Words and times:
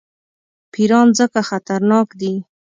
پیران 0.73 1.07
ځکه 1.19 1.39
خطرناک 1.49 2.07
دي. 2.19 2.33